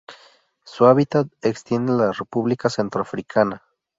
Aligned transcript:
Su 0.65 0.87
hábitat 0.87 1.27
extiende 1.43 1.91
a 1.93 1.95
la 1.95 2.11
República 2.11 2.71
Centroafricana. 2.71 3.61